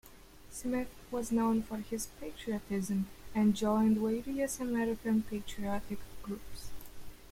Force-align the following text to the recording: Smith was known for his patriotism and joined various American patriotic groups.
Smith 0.49 0.87
was 1.11 1.31
known 1.31 1.61
for 1.61 1.77
his 1.77 2.07
patriotism 2.19 3.05
and 3.35 3.55
joined 3.55 3.99
various 3.99 4.59
American 4.59 5.21
patriotic 5.21 5.99
groups. 6.23 6.71